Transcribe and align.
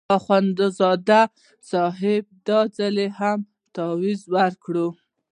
اخندزاده 0.17 1.21
صاحب 1.71 2.25
دا 2.47 2.59
ځل 2.77 2.97
هم 3.19 3.39
تاویز 3.75 4.21
ورکړ. 4.35 4.75